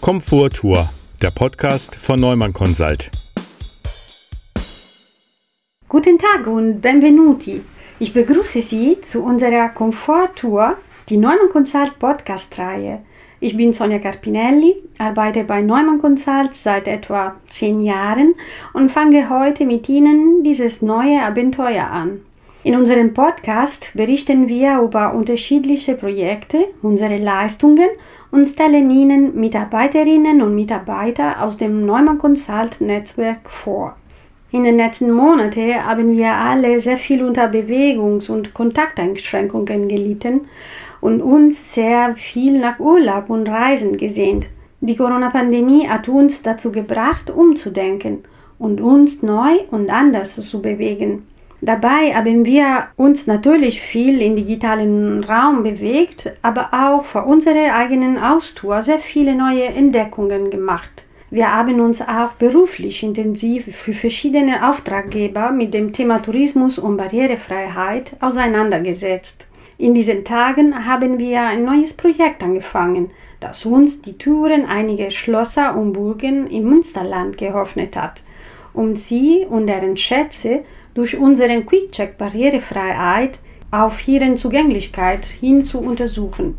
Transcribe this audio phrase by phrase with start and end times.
[0.00, 0.88] Komforttour,
[1.20, 3.10] der Podcast von Neumann Consult.
[5.88, 7.62] Guten Tag und benvenuti.
[7.98, 10.76] Ich begrüße Sie zu unserer Komforttour,
[11.08, 13.00] die Neumann Consult Podcast-Reihe.
[13.40, 18.34] Ich bin Sonja Carpinelli, arbeite bei Neumann Consult seit etwa zehn Jahren
[18.72, 22.20] und fange heute mit Ihnen dieses neue Abenteuer an.
[22.64, 27.88] In unserem Podcast berichten wir über unterschiedliche Projekte, unsere Leistungen
[28.30, 33.96] und stellen Ihnen Mitarbeiterinnen und Mitarbeiter aus dem Neumann Consult Netzwerk vor.
[34.50, 40.42] In den letzten Monaten haben wir alle sehr viel unter Bewegungs- und Kontakteinschränkungen gelitten
[41.00, 44.48] und uns sehr viel nach Urlaub und Reisen gesehnt.
[44.80, 48.24] Die Corona-Pandemie hat uns dazu gebracht, umzudenken
[48.58, 51.26] und uns neu und anders zu bewegen.
[51.60, 58.16] Dabei haben wir uns natürlich viel im digitalen Raum bewegt, aber auch vor unserer eigenen
[58.16, 61.06] Austour sehr viele neue Entdeckungen gemacht.
[61.30, 68.16] Wir haben uns auch beruflich intensiv für verschiedene Auftraggeber mit dem Thema Tourismus und Barrierefreiheit
[68.20, 69.44] auseinandergesetzt.
[69.78, 75.76] In diesen Tagen haben wir ein neues Projekt angefangen, das uns die Türen einiger Schlösser
[75.76, 78.22] und Burgen im Münsterland geöffnet hat,
[78.72, 86.56] um sie und deren Schätze durch unseren Quickcheck Barrierefreiheit auf ihren Zugänglichkeit hin zu untersuchen.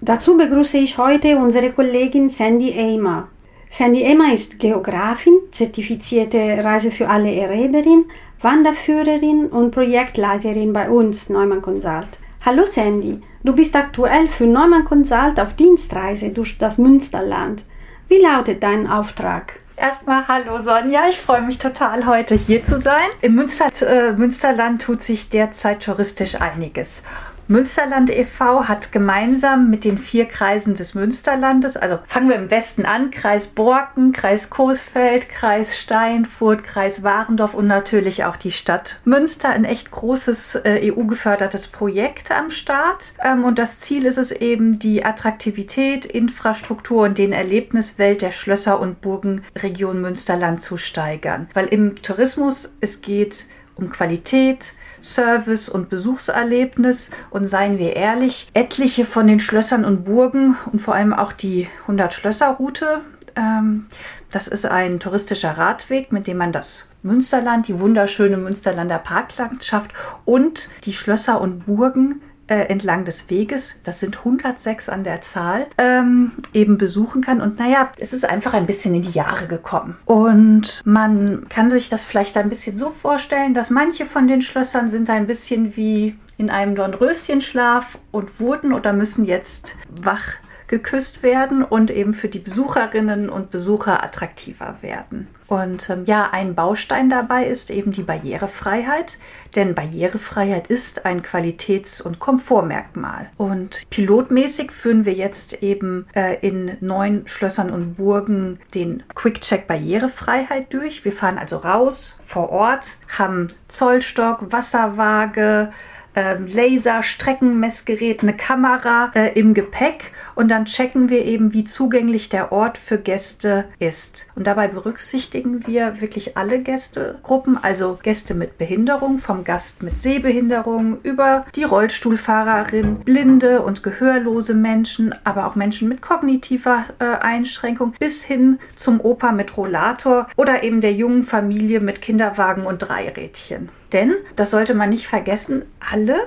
[0.00, 3.28] Dazu begrüße ich heute unsere Kollegin Sandy Eimer.
[3.70, 8.04] Sandy Emma ist Geografin, zertifizierte Reise für alle Erreberin,
[8.40, 12.20] Wanderführerin und Projektleiterin bei uns, Neumann Consult.
[12.44, 17.64] Hallo Sandy, du bist aktuell für Neumann Consult auf Dienstreise durch das Münsterland.
[18.08, 19.60] Wie lautet dein Auftrag?
[19.76, 23.08] Erstmal hallo Sonja, ich freue mich total heute hier zu sein.
[23.22, 27.02] Im Münster, äh, Münsterland tut sich derzeit touristisch einiges.
[27.46, 28.68] Münsterland e.V.
[28.68, 33.48] hat gemeinsam mit den vier Kreisen des Münsterlandes, also fangen wir im Westen an, Kreis
[33.48, 39.90] Borken, Kreis Coesfeld, Kreis Steinfurt, Kreis Warendorf und natürlich auch die Stadt Münster, ein echt
[39.90, 43.12] großes äh, EU-gefördertes Projekt am Start.
[43.22, 48.80] Ähm, und das Ziel ist es eben, die Attraktivität, Infrastruktur und den Erlebniswelt der Schlösser
[48.80, 51.48] und Burgenregion Münsterland zu steigern.
[51.52, 54.72] Weil im Tourismus es geht um Qualität,
[55.04, 57.10] Service und Besuchserlebnis.
[57.30, 61.68] Und seien wir ehrlich, etliche von den Schlössern und Burgen und vor allem auch die
[61.86, 63.02] 100-Schlösser-Route,
[63.36, 63.86] ähm,
[64.30, 69.92] das ist ein touristischer Radweg, mit dem man das Münsterland, die wunderschöne Münsterlander Parklandschaft
[70.24, 75.66] und die Schlösser und Burgen äh, entlang des Weges, das sind 106 an der Zahl,
[75.78, 77.40] ähm, eben besuchen kann.
[77.40, 79.96] Und naja, es ist einfach ein bisschen in die Jahre gekommen.
[80.04, 84.90] Und man kann sich das vielleicht ein bisschen so vorstellen, dass manche von den Schlössern
[84.90, 90.34] sind ein bisschen wie in einem Dornröschenschlaf und wurden oder müssen jetzt wach
[90.74, 95.28] geküsst werden und eben für die Besucherinnen und Besucher attraktiver werden.
[95.46, 99.18] Und ähm, ja, ein Baustein dabei ist eben die Barrierefreiheit,
[99.54, 103.30] denn Barrierefreiheit ist ein Qualitäts- und Komfortmerkmal.
[103.36, 110.72] Und pilotmäßig führen wir jetzt eben äh, in neun Schlössern und Burgen den Quick-Check Barrierefreiheit
[110.72, 111.04] durch.
[111.04, 115.72] Wir fahren also raus vor Ort, haben Zollstock, Wasserwaage,
[116.14, 122.28] ähm, Laser, Streckenmessgerät, eine Kamera äh, im Gepäck und dann checken wir eben, wie zugänglich
[122.28, 124.26] der Ort für Gäste ist.
[124.34, 131.00] Und dabei berücksichtigen wir wirklich alle Gästegruppen, also Gäste mit Behinderung, vom Gast mit Sehbehinderung
[131.02, 138.24] über die Rollstuhlfahrerin, blinde und gehörlose Menschen, aber auch Menschen mit kognitiver äh, Einschränkung bis
[138.24, 143.68] hin zum Opa mit Rollator oder eben der jungen Familie mit Kinderwagen und Dreirädchen.
[143.94, 146.26] Denn, das sollte man nicht vergessen, alle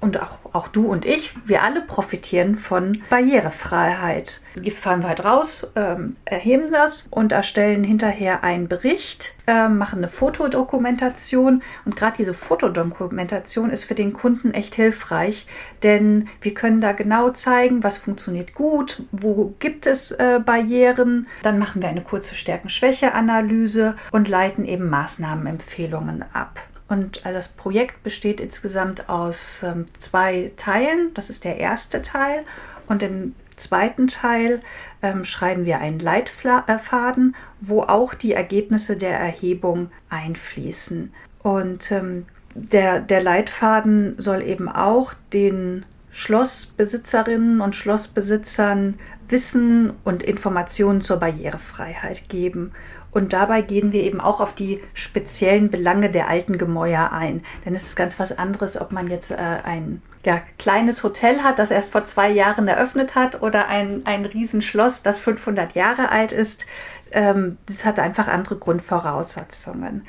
[0.00, 4.42] und auch, auch du und ich, wir alle profitieren von Barrierefreiheit.
[4.54, 10.08] Wir fahren weit raus, ähm, erheben das und erstellen hinterher einen Bericht, äh, machen eine
[10.08, 15.46] Fotodokumentation und gerade diese Fotodokumentation ist für den Kunden echt hilfreich,
[15.82, 21.26] denn wir können da genau zeigen, was funktioniert gut, wo gibt es äh, Barrieren.
[21.42, 26.60] Dann machen wir eine kurze Stärken-Schwäche-Analyse und leiten eben Maßnahmenempfehlungen ab.
[26.88, 31.12] Und also das Projekt besteht insgesamt aus ähm, zwei Teilen.
[31.14, 32.44] Das ist der erste Teil.
[32.86, 34.60] Und im zweiten Teil
[35.02, 41.12] ähm, schreiben wir einen Leitfaden, wo auch die Ergebnisse der Erhebung einfließen.
[41.42, 48.98] Und ähm, der, der Leitfaden soll eben auch den Schlossbesitzerinnen und Schlossbesitzern
[49.28, 52.72] Wissen und Informationen zur Barrierefreiheit geben
[53.10, 57.42] Und dabei gehen wir eben auch auf die speziellen Belange der alten Gemäuer ein.
[57.64, 61.58] Denn es ist ganz was anderes, ob man jetzt äh, ein ja, kleines Hotel hat,
[61.58, 66.32] das erst vor zwei Jahren eröffnet hat, oder ein, ein Riesenschloss, das 500 Jahre alt
[66.32, 66.66] ist.
[67.10, 70.06] Ähm, das hat einfach andere Grundvoraussetzungen.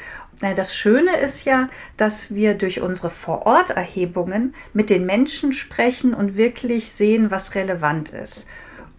[0.55, 6.91] Das Schöne ist ja, dass wir durch unsere Vororterhebungen mit den Menschen sprechen und wirklich
[6.91, 8.47] sehen, was relevant ist.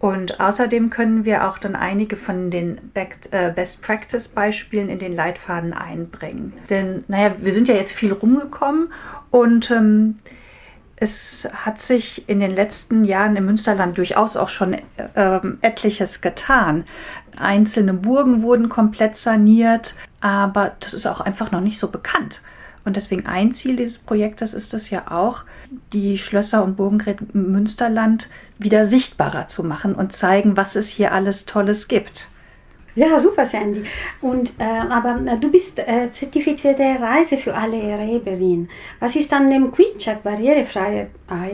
[0.01, 5.15] Und außerdem können wir auch dann einige von den äh, Best Practice Beispielen in den
[5.15, 6.53] Leitfaden einbringen.
[6.71, 8.91] Denn, naja, wir sind ja jetzt viel rumgekommen
[9.29, 10.15] und ähm,
[10.95, 16.85] es hat sich in den letzten Jahren im Münsterland durchaus auch schon äh, etliches getan.
[17.37, 22.41] Einzelne Burgen wurden komplett saniert, aber das ist auch einfach noch nicht so bekannt.
[22.83, 25.43] Und deswegen ein Ziel dieses Projektes ist es ja auch,
[25.93, 31.11] die Schlösser und Burgengräte im Münsterland wieder sichtbarer zu machen und zeigen, was es hier
[31.11, 32.27] alles Tolles gibt.
[32.93, 33.85] Ja, super, Sandy.
[34.19, 38.67] Und, äh, aber äh, du bist äh, zertifizierte Reise für alle Erreberin.
[38.99, 41.09] Was ist an dem Quickcheck Barrierefreiheit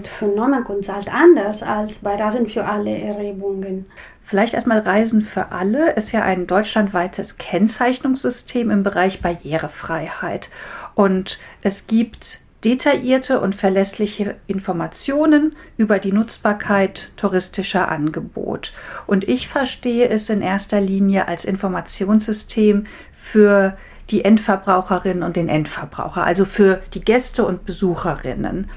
[0.08, 3.86] für Norman Consult anders als bei Reisen für alle Erhebungen?
[4.24, 10.50] Vielleicht erstmal Reisen für alle ist ja ein deutschlandweites Kennzeichnungssystem im Bereich Barrierefreiheit.
[10.98, 18.72] Und es gibt detaillierte und verlässliche Informationen über die Nutzbarkeit touristischer Angebote.
[19.06, 23.78] Und ich verstehe es in erster Linie als Informationssystem für
[24.10, 28.68] die Endverbraucherinnen und den Endverbraucher, also für die Gäste und Besucherinnen.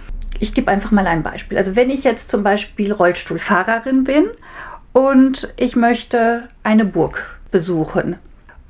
[0.40, 1.56] Ich gebe einfach mal ein Beispiel.
[1.56, 4.26] Also wenn ich jetzt zum Beispiel Rollstuhlfahrerin bin
[4.92, 8.16] und ich möchte eine Burg besuchen.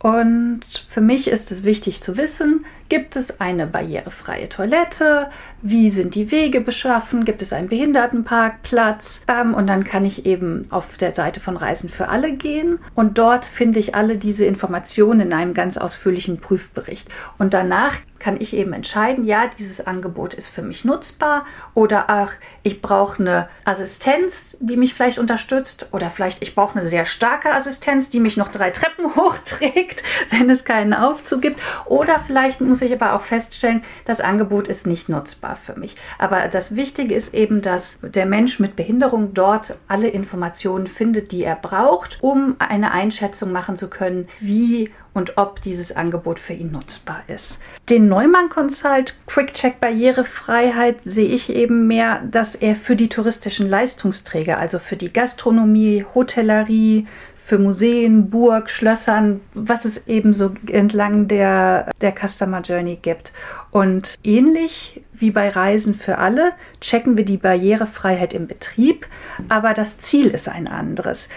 [0.01, 5.29] Und für mich ist es wichtig zu wissen, Gibt es eine barrierefreie Toilette?
[5.63, 7.25] Wie sind die Wege beschaffen?
[7.25, 9.23] Gibt es einen Behindertenparkplatz?
[9.29, 13.17] Ähm, und dann kann ich eben auf der Seite von Reisen für alle gehen und
[13.17, 17.09] dort finde ich alle diese Informationen in einem ganz ausführlichen Prüfbericht.
[17.39, 22.35] Und danach kann ich eben entscheiden, ja, dieses Angebot ist für mich nutzbar oder ach,
[22.63, 27.53] ich brauche eine Assistenz, die mich vielleicht unterstützt oder vielleicht ich brauche eine sehr starke
[27.53, 32.83] Assistenz, die mich noch drei Treppen hochträgt, wenn es keinen Aufzug gibt oder vielleicht muss
[32.83, 35.97] ich aber auch feststellen, das Angebot ist nicht nutzbar für mich.
[36.19, 41.43] Aber das Wichtige ist eben, dass der Mensch mit Behinderung dort alle Informationen findet, die
[41.43, 46.73] er braucht, um eine Einschätzung machen zu können, wie und ob dieses Angebot für ihn
[46.73, 47.61] nutzbar ist.
[47.89, 53.69] Den Neumann Consult Quick Check Barrierefreiheit sehe ich eben mehr, dass er für die touristischen
[53.69, 57.07] Leistungsträger, also für die Gastronomie, Hotellerie,
[57.51, 63.33] für Museen, Burg, Schlössern, was es eben so entlang der, der Customer Journey gibt.
[63.73, 69.09] Und ähnlich wie bei Reisen für alle checken wir die Barrierefreiheit im Betrieb,
[69.49, 71.29] aber das Ziel ist ein anderes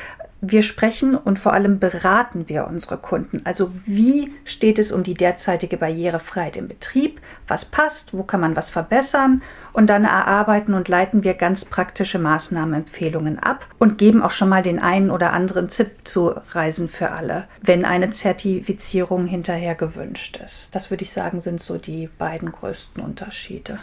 [0.46, 3.42] wir sprechen und vor allem beraten wir unsere Kunden.
[3.46, 7.22] Also wie steht es um die derzeitige Barrierefreiheit im Betrieb?
[7.48, 8.14] Was passt?
[8.14, 9.42] Wo kann man was verbessern?
[9.72, 14.64] Und dann erarbeiten und leiten wir ganz praktische Maßnahmenempfehlungen ab und geben auch schon mal
[14.64, 20.76] den einen oder anderen Tipp zu Reisen für alle, wenn eine Zertifizierung hinterher gewünscht ist.
[20.76, 23.80] Das würde ich sagen, sind so die beiden größten Unterschiede.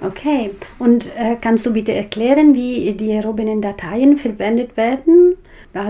[0.00, 5.36] Okay, und äh, kannst du bitte erklären, wie die erhobenen Dateien verwendet werden?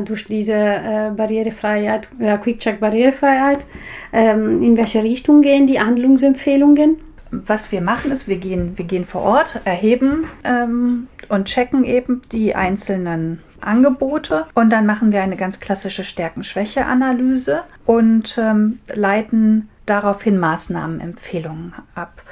[0.05, 3.67] Durch diese äh, Barrierefreiheit, äh, Quick-Check Barrierefreiheit,
[4.13, 6.97] ähm, in welche Richtung gehen die Handlungsempfehlungen?
[7.31, 12.23] Was wir machen ist, wir gehen, wir gehen vor Ort, erheben ähm, und checken eben
[12.31, 20.39] die einzelnen Angebote und dann machen wir eine ganz klassische Stärken-Schwäche-Analyse und ähm, leiten daraufhin
[20.39, 22.23] Maßnahmenempfehlungen ab.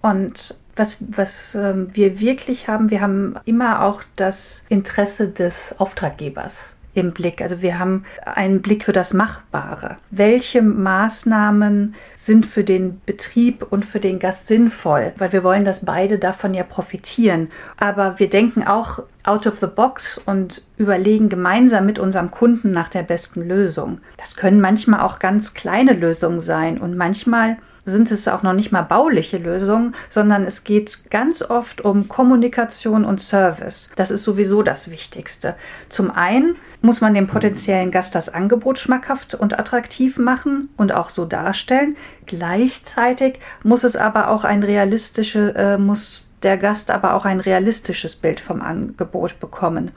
[0.00, 6.75] Und was, was ähm, wir wirklich haben, wir haben immer auch das Interesse des Auftraggebers
[6.96, 7.40] im Blick.
[7.42, 9.96] Also wir haben einen Blick für das Machbare.
[10.10, 15.12] Welche Maßnahmen sind für den Betrieb und für den Gast sinnvoll?
[15.18, 17.48] Weil wir wollen, dass beide davon ja profitieren.
[17.76, 22.88] Aber wir denken auch out of the box und überlegen gemeinsam mit unserem Kunden nach
[22.88, 24.00] der besten Lösung.
[24.16, 28.72] Das können manchmal auch ganz kleine Lösungen sein und manchmal sind es auch noch nicht
[28.72, 33.90] mal bauliche Lösungen, sondern es geht ganz oft um Kommunikation und Service.
[33.96, 35.54] Das ist sowieso das Wichtigste.
[35.88, 41.10] Zum einen muss man dem potenziellen Gast das Angebot schmackhaft und attraktiv machen und auch
[41.10, 41.96] so darstellen.
[42.26, 48.14] Gleichzeitig muss es aber auch ein realistische, äh, muss der Gast aber auch ein realistisches
[48.14, 49.90] Bild vom Angebot bekommen.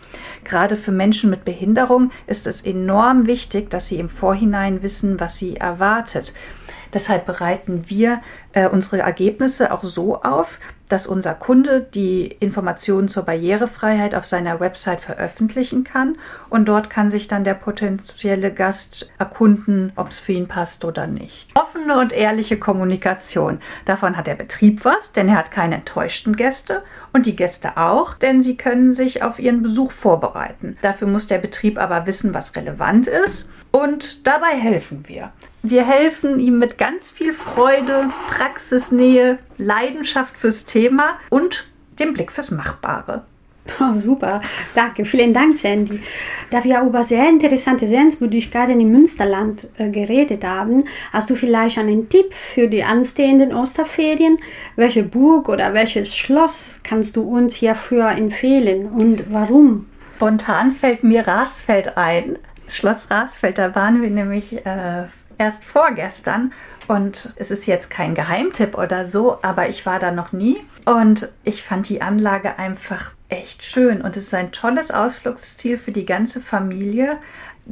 [0.43, 5.37] Gerade für Menschen mit Behinderung ist es enorm wichtig, dass sie im Vorhinein wissen, was
[5.37, 6.33] sie erwartet.
[6.93, 8.21] Deshalb bereiten wir
[8.53, 14.59] äh, unsere Ergebnisse auch so auf, dass unser Kunde die Informationen zur Barrierefreiheit auf seiner
[14.59, 16.17] Website veröffentlichen kann
[16.49, 21.07] und dort kann sich dann der potenzielle Gast erkunden, ob es für ihn passt oder
[21.07, 21.51] nicht.
[21.57, 23.61] Offene und ehrliche Kommunikation.
[23.85, 26.81] Davon hat der Betrieb was, denn er hat keine enttäuschten Gäste
[27.13, 30.75] und die Gäste auch, denn sie können sich auf ihren Besuch vorbereiten.
[30.81, 35.31] Dafür muss der Betrieb aber wissen, was relevant ist und dabei helfen wir.
[35.61, 41.67] Wir helfen ihm mit ganz viel Freude, Praxisnähe, Leidenschaft fürs Thema und
[41.99, 43.23] dem Blick fürs Machbare.
[43.79, 44.41] Oh, super,
[44.73, 45.99] danke, vielen Dank, Sandy.
[46.49, 52.09] Da wir über sehr interessante Sehenswürdigkeiten im Münsterland äh, geredet haben, hast du vielleicht einen
[52.09, 54.39] Tipp für die anstehenden Osterferien?
[54.75, 59.85] Welche Burg oder welches Schloss kannst du uns hierfür empfehlen und warum?
[60.15, 62.37] Spontan fällt mir Rasfeld ein.
[62.69, 65.05] Schloss Rasfeld, da waren wir nämlich äh,
[65.37, 66.53] erst vorgestern
[66.87, 71.31] und es ist jetzt kein Geheimtipp oder so, aber ich war da noch nie und
[71.43, 76.05] ich fand die Anlage einfach echt schön und es ist ein tolles Ausflugsziel für die
[76.05, 77.17] ganze Familie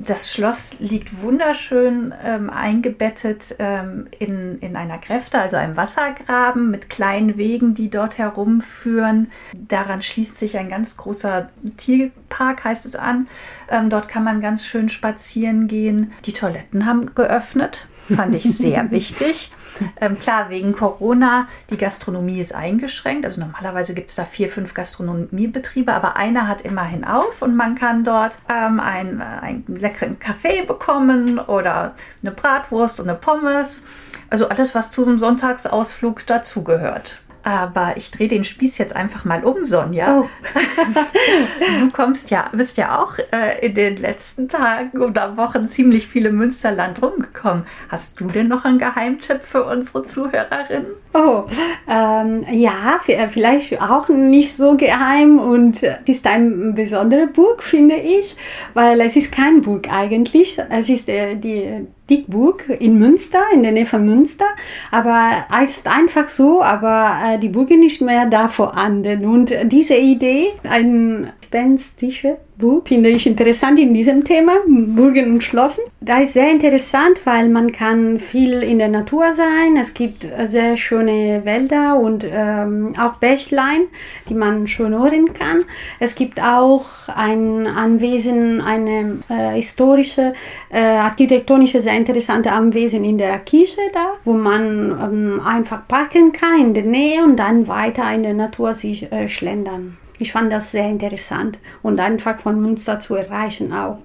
[0.05, 6.89] das Schloss liegt wunderschön ähm, eingebettet ähm, in, in einer Gräfte, also einem Wassergraben mit
[6.89, 9.31] kleinen Wegen, die dort herumführen.
[9.53, 13.27] Daran schließt sich ein ganz großer Tierpark, heißt es an.
[13.69, 16.13] Ähm, dort kann man ganz schön spazieren gehen.
[16.25, 19.51] Die Toiletten haben geöffnet, fand ich sehr wichtig.
[19.99, 23.25] Ähm, klar, wegen Corona, die Gastronomie ist eingeschränkt.
[23.25, 27.75] Also normalerweise gibt es da vier, fünf Gastronomiebetriebe, aber einer hat immerhin auf und man
[27.75, 33.83] kann dort ähm, einen, einen leckeren Kaffee bekommen oder eine Bratwurst und eine Pommes.
[34.29, 37.21] Also alles, was zu so einem Sonntagsausflug dazugehört.
[37.47, 40.19] Aber ich drehe den Spieß jetzt einfach mal um, Sonja.
[40.19, 40.29] Oh.
[41.79, 46.33] du kommst ja, bist ja auch äh, in den letzten Tagen oder Wochen ziemlich viele
[46.33, 47.65] Münsterland rumgekommen.
[47.87, 50.87] Hast du denn noch einen Geheimtipp für unsere Zuhörerinnen?
[51.19, 51.45] Oh,
[51.89, 57.95] ähm, ja, äh, vielleicht auch nicht so geheim und es ist eine besondere Burg, finde
[57.95, 58.37] ich,
[58.75, 60.59] weil es ist kein Burg eigentlich.
[60.69, 64.45] Es ist äh, die Dickburg in Münster, in der Nähe von Münster.
[64.91, 69.25] Aber es ist einfach so, aber äh, die Burg ist nicht mehr da vorhanden.
[69.25, 75.83] Und diese Idee, ein spenstische Buch finde ich interessant in diesem Thema, Burgen und Schlossen.
[76.01, 79.77] Da ist sehr interessant, weil man kann viel in der Natur sein.
[79.79, 83.83] Es gibt sehr schöne Wälder und ähm, auch Bächlein,
[84.27, 85.63] die man schön hören kann.
[85.99, 90.33] Es gibt auch ein Anwesen, eine äh, historische,
[90.69, 96.59] äh, architektonische, sehr interessante Anwesen in der Kirche da, wo man ähm, einfach parken kann
[96.59, 99.97] in der Nähe und dann weiter in der Natur sich äh, schlendern.
[100.19, 103.99] Ich fand das sehr interessant und einfach von Münster zu erreichen auch.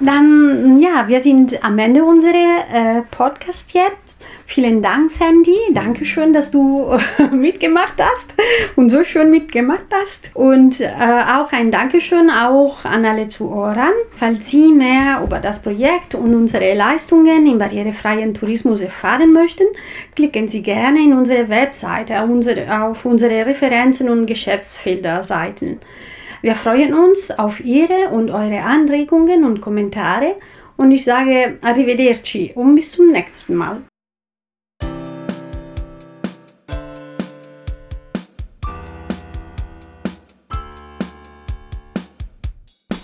[0.00, 4.20] Dann, ja, wir sind am Ende unserer äh, Podcast jetzt.
[4.46, 5.56] Vielen Dank, Sandy.
[5.72, 6.98] Dankeschön, dass du
[7.32, 8.34] mitgemacht hast
[8.76, 10.30] und so schön mitgemacht hast.
[10.34, 13.88] Und äh, auch ein Dankeschön auch an alle Zuhörer.
[14.12, 19.64] Falls Sie mehr über das Projekt und unsere Leistungen im barrierefreien Tourismus erfahren möchten,
[20.14, 25.80] klicken Sie gerne in unsere Webseite auf unsere, Referenzen und Geschäftsfelder-Seiten.
[26.44, 30.36] Wir freuen uns auf Ihre und eure Anregungen und Kommentare
[30.76, 33.80] und ich sage Arrivederci und bis zum nächsten Mal.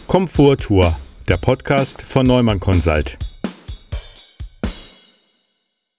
[0.07, 0.95] Komforttour,
[1.27, 3.17] der Podcast von Neumann Consult.